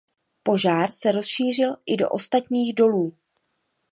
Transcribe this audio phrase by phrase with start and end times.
[0.43, 3.17] Požár se rozšířil i do ostatních dolů.